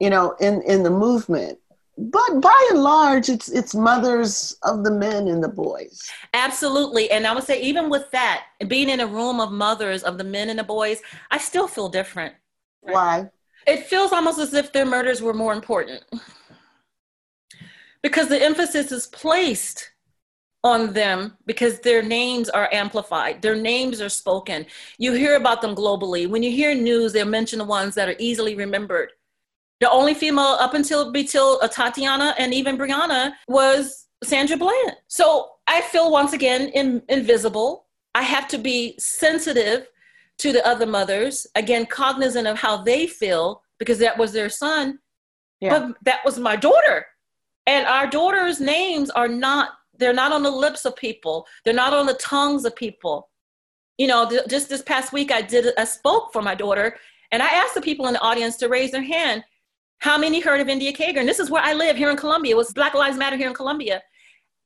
[0.00, 1.58] you know, in in the movement
[2.00, 7.26] but by and large it's it's mothers of the men and the boys absolutely and
[7.26, 10.48] i would say even with that being in a room of mothers of the men
[10.48, 11.00] and the boys
[11.30, 12.34] i still feel different
[12.80, 13.30] why?
[13.66, 16.02] It feels almost as if their murders were more important.
[18.02, 19.90] Because the emphasis is placed
[20.62, 23.40] on them because their names are amplified.
[23.42, 24.66] Their names are spoken.
[24.98, 26.28] You hear about them globally.
[26.28, 29.12] When you hear news they'll mention the ones that are easily remembered.
[29.80, 34.96] The only female up until until uh, Tatiana and even Breonna was Sandra Bland.
[35.08, 37.86] So I feel once again in, invisible.
[38.14, 39.88] I have to be sensitive
[40.40, 44.98] to the other mothers, again, cognizant of how they feel because that was their son.
[45.60, 45.78] Yeah.
[45.78, 47.06] But that was my daughter.
[47.66, 51.92] And our daughters' names are not, they're not on the lips of people, they're not
[51.92, 53.28] on the tongues of people.
[53.98, 56.96] You know, th- just this past week, I did, I spoke for my daughter,
[57.32, 59.44] and I asked the people in the audience to raise their hand
[60.00, 61.18] how many heard of India Kager?
[61.18, 62.52] And this is where I live here in Columbia.
[62.52, 64.02] It was Black Lives Matter here in Columbia.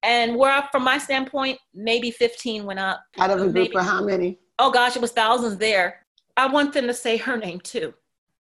[0.03, 3.03] And where, from my standpoint, maybe 15 went up.
[3.19, 4.39] Out of a group maybe, of how many?
[4.59, 6.07] Oh gosh, it was thousands there.
[6.37, 7.95] I want them to say her name too.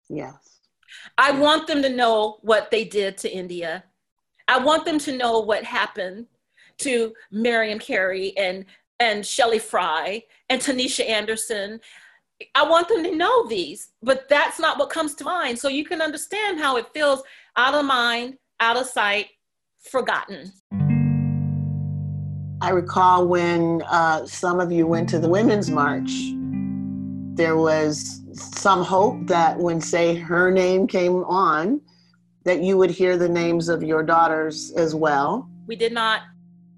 [0.09, 0.61] Yes.
[1.17, 3.85] I want them to know what they did to India.
[4.47, 6.27] I want them to know what happened
[6.79, 8.65] to Miriam Carey and
[9.01, 11.81] and Shelly Frey and Tanisha Anderson
[12.55, 15.59] I want them to know these, but that's not what comes to mind.
[15.59, 17.23] So you can understand how it feels
[17.57, 19.27] out of mind, out of sight,
[19.81, 20.53] forgotten.
[22.61, 26.11] I recall when uh, some of you went to the Women's March,
[27.37, 31.81] there was some hope that when, say, her name came on,
[32.45, 35.49] that you would hear the names of your daughters as well.
[35.67, 36.23] We did not.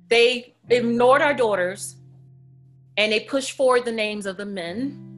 [0.09, 1.97] They ignored our daughters
[2.97, 5.11] and they pushed forward the names of the men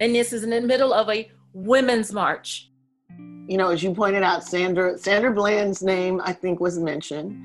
[0.00, 2.70] and this is in the middle of a women's march.
[3.46, 7.40] You know, as you pointed out, Sandra Sandra Bland's name I think was mentioned,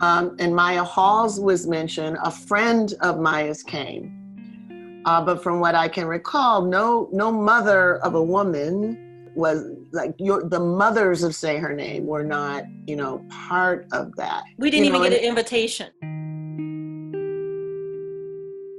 [0.00, 2.18] um, and Mya Hall's was mentioned.
[2.22, 7.96] A friend of Mya's came, uh, but from what I can recall, no no mother
[7.98, 9.02] of a woman
[9.34, 14.14] was like your the mothers of say her name were not you know part of
[14.16, 14.44] that.
[14.58, 15.90] We didn't you even know, get an invitation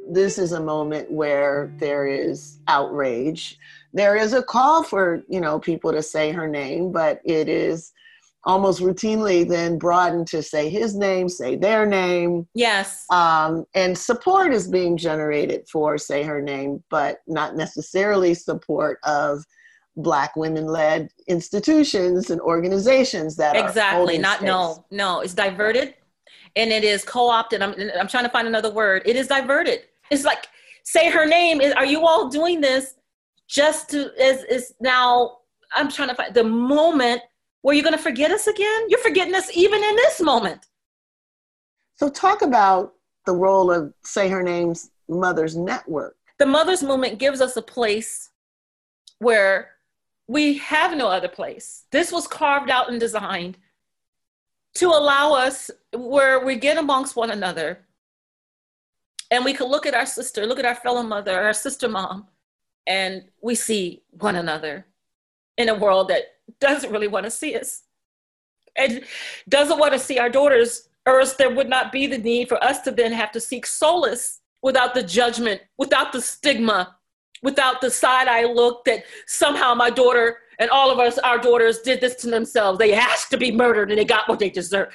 [0.09, 3.57] this is a moment where there is outrage.
[3.97, 7.91] There is a call for, you know, people to say her name, but it is
[8.43, 12.47] almost routinely then broadened to say his name, say their name.
[12.53, 13.05] Yes.
[13.09, 19.43] Um, and support is being generated for say her name, but not necessarily support of
[19.97, 24.45] black women led institutions and organizations that exactly not space.
[24.45, 25.95] no no it's diverted
[26.55, 30.23] and it is co-opted I'm, I'm trying to find another word it is diverted it's
[30.23, 30.49] like
[30.87, 31.59] say her name.
[31.61, 32.95] Is are you all doing this
[33.47, 35.37] just to is is now?
[35.75, 37.21] I'm trying to find the moment
[37.61, 38.85] where you're going to forget us again.
[38.89, 40.65] You're forgetting us even in this moment.
[41.95, 42.93] So talk about
[43.25, 46.15] the role of say her name's mother's network.
[46.39, 48.29] The mother's movement gives us a place
[49.19, 49.71] where
[50.27, 51.85] we have no other place.
[51.91, 53.57] This was carved out and designed
[54.75, 57.79] to allow us where we get amongst one another
[59.31, 62.27] and we could look at our sister, look at our fellow mother, our sister mom,
[62.87, 64.87] and we see one another
[65.57, 66.23] in a world that
[66.59, 67.83] doesn't really want to see us
[68.77, 69.03] and
[69.49, 72.63] doesn't want to see our daughters, or else there would not be the need for
[72.63, 76.95] us to then have to seek solace without the judgment, without the stigma,
[77.43, 81.79] without the side eye look that somehow my daughter and all of us, our daughters,
[81.79, 82.79] did this to themselves.
[82.79, 84.93] They asked to be murdered and they got what they deserve.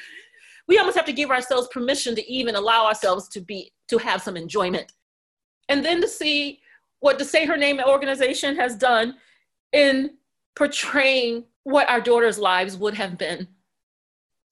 [0.68, 4.22] We almost have to give ourselves permission to even allow ourselves to be to have
[4.22, 4.92] some enjoyment.
[5.68, 6.60] And then to see
[7.02, 9.16] what the Say Her Name organization has done
[9.72, 10.12] in
[10.54, 13.48] portraying what our daughters' lives would have been.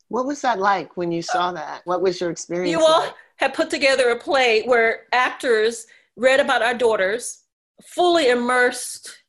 [0.09, 1.82] What was that like when you saw that?
[1.84, 2.72] What was your experience?
[2.72, 3.14] You all like?
[3.36, 5.86] had put together a play where actors
[6.16, 7.44] read about our daughters,
[7.84, 9.22] fully immersed.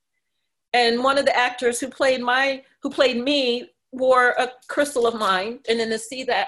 [0.73, 5.13] And one of the actors who played my who played me wore a crystal of
[5.13, 6.47] mine, and then to see that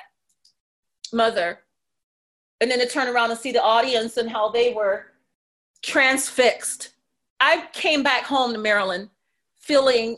[1.14, 1.60] mother,
[2.62, 5.13] and then to turn around and see the audience and how they were
[5.84, 6.90] transfixed.
[7.40, 9.10] I came back home to Maryland
[9.60, 10.18] feeling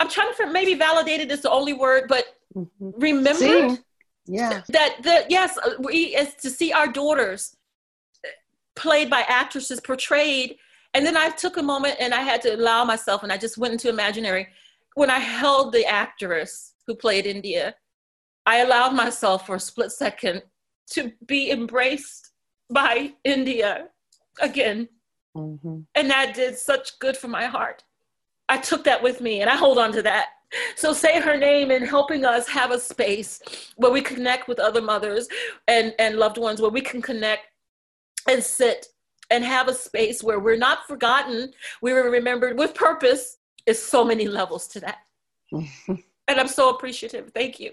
[0.00, 2.24] I'm trying to maybe validated is the only word, but
[2.56, 2.90] mm-hmm.
[2.96, 3.78] remember
[4.26, 4.62] yeah.
[4.68, 7.56] that the yes we is to see our daughters
[8.74, 10.56] played by actresses portrayed.
[10.94, 13.58] And then i took a moment and i had to allow myself and i just
[13.58, 14.48] went into imaginary.
[14.94, 17.74] When i held the actress who played india
[18.44, 20.42] i allowed myself for a split second
[20.90, 22.32] to be embraced
[22.70, 23.88] by india
[24.40, 24.88] again
[25.36, 25.80] mm-hmm.
[25.94, 27.84] and that did such good for my heart
[28.52, 30.26] I took that with me and I hold on to that.
[30.76, 33.40] So say her name in helping us have a space
[33.76, 35.26] where we connect with other mothers
[35.68, 37.46] and, and loved ones, where we can connect
[38.28, 38.88] and sit
[39.30, 43.38] and have a space where we're not forgotten, we were remembered with purpose.
[43.64, 44.98] Is so many levels to that.
[45.52, 47.30] and I'm so appreciative.
[47.32, 47.70] Thank you.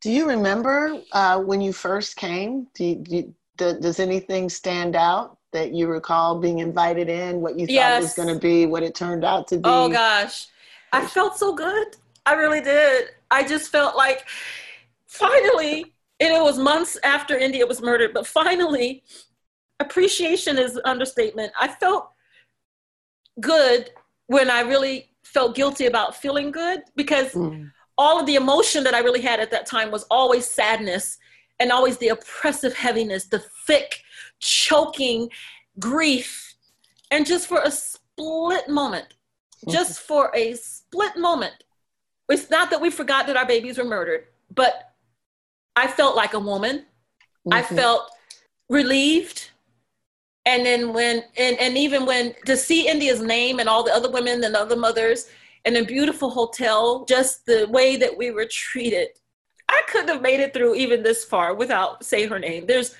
[0.00, 2.66] Do you remember uh, when you first came?
[2.74, 5.38] Do you, do you, does anything stand out?
[5.52, 8.02] that you recall being invited in, what you thought yes.
[8.02, 9.62] was going to be, what it turned out to be?
[9.64, 10.46] Oh gosh,
[10.92, 11.96] I felt so good.
[12.26, 13.10] I really did.
[13.30, 14.26] I just felt like
[15.06, 19.02] finally, and it was months after India was murdered, but finally,
[19.80, 21.52] appreciation is understatement.
[21.58, 22.10] I felt
[23.40, 23.90] good
[24.26, 27.70] when I really felt guilty about feeling good because mm.
[27.96, 31.18] all of the emotion that I really had at that time was always sadness
[31.60, 34.02] and always the oppressive heaviness, the thick
[34.40, 35.30] choking
[35.78, 36.54] grief.
[37.10, 39.14] And just for a split moment,
[39.68, 41.64] just for a split moment,
[42.28, 44.94] it's not that we forgot that our babies were murdered, but
[45.74, 46.78] I felt like a woman.
[46.78, 47.52] Mm-hmm.
[47.52, 48.10] I felt
[48.68, 49.50] relieved.
[50.44, 54.10] And then when, and, and even when to see India's name and all the other
[54.10, 55.28] women and other mothers
[55.64, 59.08] in a beautiful hotel, just the way that we were treated.
[59.68, 62.66] I couldn't have made it through even this far without saying her name.
[62.66, 62.94] There's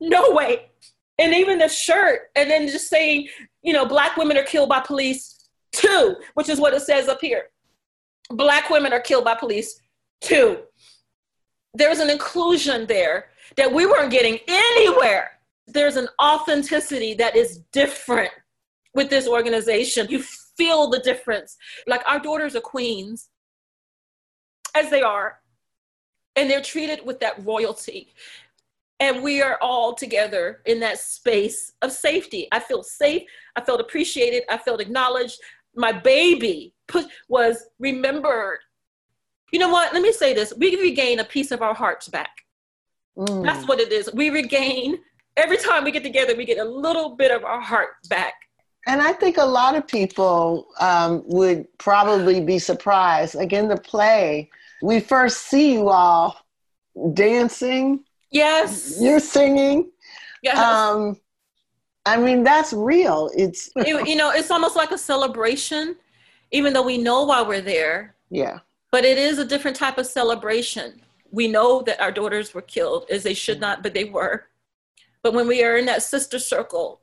[0.00, 0.70] no way.
[1.18, 3.28] And even the shirt, and then just saying,
[3.62, 7.20] you know, black women are killed by police too, which is what it says up
[7.20, 7.50] here.
[8.30, 9.80] Black women are killed by police
[10.20, 10.58] too.
[11.74, 15.32] There's an inclusion there that we weren't getting anywhere.
[15.66, 18.30] There's an authenticity that is different
[18.94, 20.06] with this organization.
[20.08, 20.22] You
[20.56, 21.56] feel the difference.
[21.86, 23.28] Like our daughters are queens,
[24.74, 25.40] as they are,
[26.38, 28.14] and they're treated with that royalty
[29.00, 32.48] and we are all together in that space of safety.
[32.50, 33.22] I feel safe.
[33.56, 34.42] I felt appreciated.
[34.48, 35.38] I felt acknowledged.
[35.76, 38.58] My baby put, was remembered.
[39.52, 39.92] You know what?
[39.92, 40.52] Let me say this.
[40.56, 42.30] We regain a piece of our hearts back.
[43.16, 43.44] Mm.
[43.44, 44.10] That's what it is.
[44.12, 44.98] We regain,
[45.36, 48.34] every time we get together, we get a little bit of our heart back.
[48.86, 53.34] And I think a lot of people um, would probably be surprised.
[53.34, 54.50] Like in the play,
[54.82, 56.36] we first see you all
[57.12, 58.98] dancing Yes.
[59.00, 59.90] You're singing.
[60.42, 60.58] Yes.
[60.58, 61.16] Um,
[62.06, 63.30] I mean, that's real.
[63.36, 65.96] It's, it, you know, it's almost like a celebration,
[66.50, 68.14] even though we know why we're there.
[68.30, 68.58] Yeah.
[68.90, 71.00] But it is a different type of celebration.
[71.30, 74.46] We know that our daughters were killed, as they should not, but they were.
[75.22, 77.00] But when we are in that sister circle,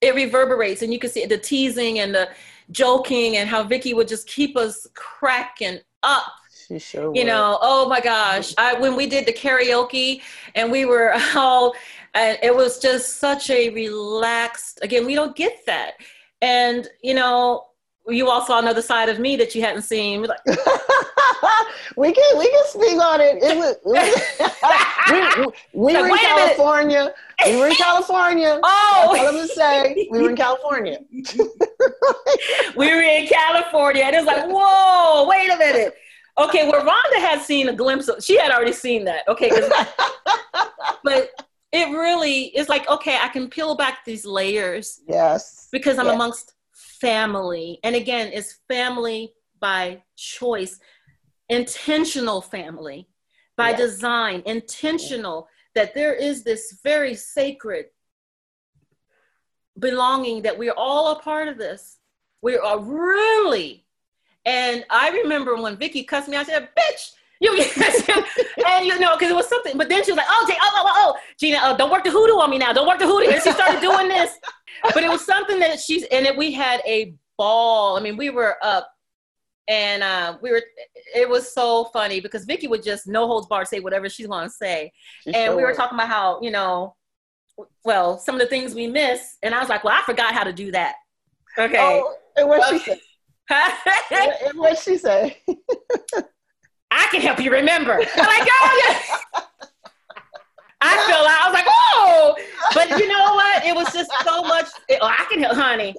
[0.00, 2.28] it reverberates, and you can see the teasing and the
[2.70, 6.26] joking, and how Vicky would just keep us cracking up
[6.68, 8.54] she sure you know, oh my gosh.
[8.58, 10.20] I when we did the karaoke
[10.54, 11.74] and we were all
[12.14, 15.94] and it was just such a relaxed again, we don't get that.
[16.42, 17.64] And you know,
[18.06, 20.22] you all saw another side of me that you hadn't seen.
[21.96, 23.38] we can we can speak on it.
[23.42, 23.76] it was,
[25.74, 27.14] we, we, we were in California.
[27.46, 28.60] We were in California.
[28.62, 30.08] Oh, that's all I'm gonna say.
[30.10, 30.98] We were in California.
[32.76, 35.96] we were in California, and it's like, whoa, wait a minute.
[36.38, 38.22] Okay, well, Rhonda had seen a glimpse of.
[38.22, 39.26] She had already seen that.
[39.28, 39.50] Okay,
[41.04, 41.30] but
[41.72, 45.00] it really is like okay, I can peel back these layers.
[45.08, 45.68] Yes.
[45.72, 46.14] Because I'm yes.
[46.14, 50.78] amongst family, and again, it's family by choice,
[51.48, 53.08] intentional family
[53.56, 53.78] by yes.
[53.80, 57.86] design, intentional that there is this very sacred
[59.78, 61.98] belonging that we're all a part of this
[62.42, 63.84] We are really,
[64.48, 67.52] and I remember when Vicky cussed me, I said, "Bitch." You
[68.66, 70.84] and you know because it was something, but then she was like, "Oh, oh, oh,
[70.86, 72.72] oh, oh, Gina, uh, don't work the hoodoo on me now.
[72.72, 74.32] Don't work the hoodoo." And she started doing this,
[74.94, 77.96] but it was something that she's and it, we had a ball.
[77.96, 78.90] I mean, we were up
[79.68, 80.62] and uh, we were
[81.14, 84.48] it was so funny because Vicky would just no holds barred say whatever she's going
[84.48, 84.90] to say,
[85.22, 86.96] she and we were talking about how you know,
[87.84, 90.42] well, some of the things we miss, and I was like, well, I forgot how
[90.42, 90.96] to do that.
[91.56, 91.78] Okay.
[91.78, 92.78] Oh, and what okay.
[92.94, 93.00] she
[93.50, 95.38] and what she say?
[96.90, 97.92] I can help you remember.
[98.16, 99.40] I'm like, oh, yeah.
[100.80, 102.36] I feel like I was like, oh,
[102.74, 103.64] but you know what?
[103.64, 104.66] It was just so much.
[104.90, 105.94] oh, I can help, honey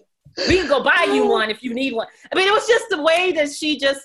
[0.47, 1.29] we can go buy you mm-hmm.
[1.29, 2.07] one if you need one.
[2.31, 4.01] I mean, it was just the way that she just.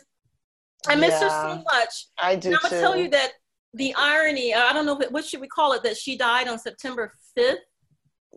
[0.86, 2.06] I miss yeah, her so much.
[2.18, 2.48] I do.
[2.48, 3.32] And I'm gonna tell you that
[3.74, 4.52] the irony.
[4.52, 5.82] Uh, I don't know what should we call it.
[5.82, 7.56] That she died on September 5th.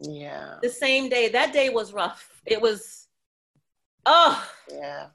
[0.02, 0.56] Yeah.
[0.62, 1.30] The same day.
[1.30, 2.42] That day was rough.
[2.46, 3.07] It was.
[4.08, 4.50] Oh.
[4.72, 5.08] Yeah.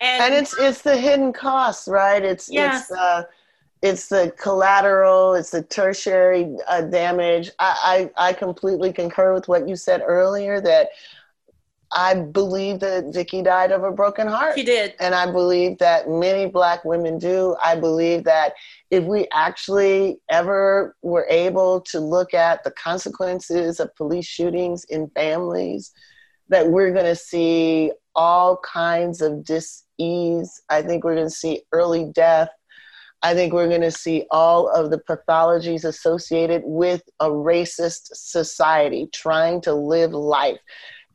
[0.00, 2.22] And, and it's it's the hidden costs, right?
[2.22, 2.82] It's yes.
[2.82, 3.24] it's uh
[3.82, 7.50] it's the collateral, it's the tertiary uh, damage.
[7.58, 10.90] I, I I completely concur with what you said earlier that
[11.92, 14.54] I believe that Vicky died of a broken heart.
[14.56, 14.94] She did.
[14.98, 17.56] And I believe that many Black women do.
[17.62, 18.54] I believe that
[18.90, 25.08] if we actually ever were able to look at the consequences of police shootings in
[25.10, 25.92] families,
[26.48, 30.62] that we're going to see all kinds of dis-ease.
[30.68, 32.48] I think we're going to see early death.
[33.22, 39.08] I think we're going to see all of the pathologies associated with a racist society
[39.12, 40.58] trying to live life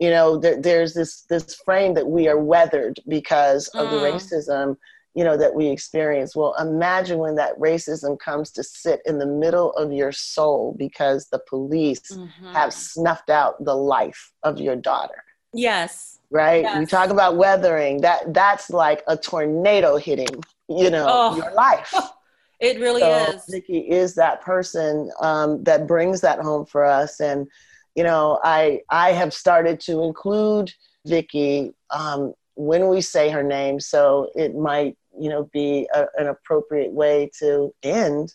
[0.01, 3.91] you know there, there's this this frame that we are weathered because of mm.
[3.91, 4.75] the racism
[5.13, 9.25] you know that we experience well imagine when that racism comes to sit in the
[9.25, 12.51] middle of your soul because the police mm-hmm.
[12.51, 15.23] have snuffed out the life of your daughter
[15.53, 16.79] yes right yes.
[16.79, 21.35] we talk about weathering that that's like a tornado hitting you know oh.
[21.35, 21.93] your life
[22.59, 27.19] it really so is Nikki is that person um, that brings that home for us
[27.19, 27.47] and
[27.95, 30.73] you know, I I have started to include
[31.05, 36.27] Vicky um, when we say her name, so it might you know be a, an
[36.27, 38.33] appropriate way to end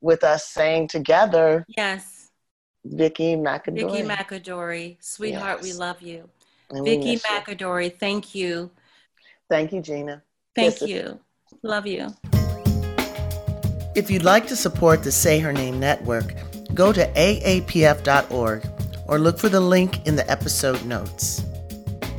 [0.00, 2.30] with us saying together, yes,
[2.84, 3.90] Vicky McAdory.
[3.92, 5.72] Vicky McAdory, sweetheart, yes.
[5.72, 6.28] we love you.
[6.70, 7.90] And Vicky McAdory, you.
[7.90, 8.70] thank you.
[9.48, 10.22] Thank you, Gina.
[10.54, 11.20] Thank Kiss you.
[11.62, 12.14] Love you.
[13.94, 16.34] If you'd like to support the Say Her Name Network,
[16.74, 18.66] go to aapf.org
[19.06, 21.44] or look for the link in the episode notes.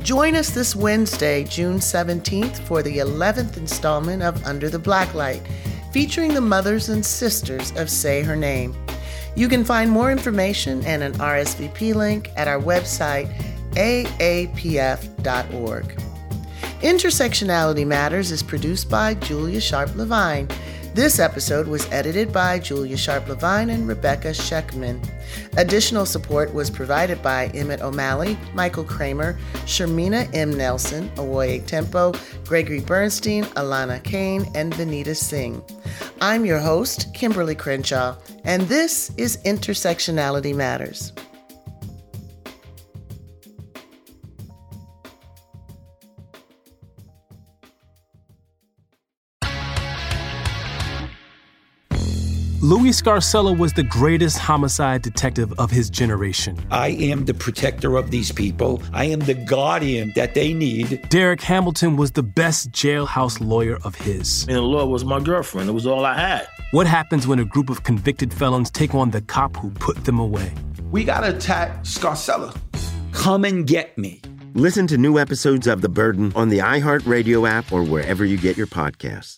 [0.02, 5.44] Join us this Wednesday, June 17th, for the 11th installment of Under the Blacklight,
[5.92, 8.74] featuring the mothers and sisters of Say Her Name.
[9.34, 13.28] You can find more information and an RSVP link at our website,
[13.76, 15.06] aapf.org.
[16.80, 20.48] Intersectionality Matters is produced by Julia Sharpe-Levine.
[20.94, 24.98] This episode was edited by Julia Sharpe-Levine and Rebecca Scheckman.
[25.58, 30.56] Additional support was provided by Emmett O'Malley, Michael Kramer, Shermena M.
[30.56, 35.62] Nelson, Awoye Timpo, Gregory Bernstein, Alanna Kane, and Vanita Singh.
[36.22, 41.12] I'm your host, Kimberlé Crenshaw, and this is Intersectionality Matters.
[52.66, 56.58] Louis Scarcella was the greatest homicide detective of his generation.
[56.72, 58.82] I am the protector of these people.
[58.92, 61.08] I am the guardian that they need.
[61.08, 64.42] Derek Hamilton was the best jailhouse lawyer of his.
[64.48, 65.68] And the law was my girlfriend.
[65.68, 66.48] It was all I had.
[66.72, 70.18] What happens when a group of convicted felons take on the cop who put them
[70.18, 70.52] away?
[70.90, 72.52] We gotta attack Scarcella.
[73.12, 74.20] Come and get me.
[74.54, 78.56] Listen to new episodes of The Burden on the iHeartRadio app or wherever you get
[78.56, 79.34] your podcasts.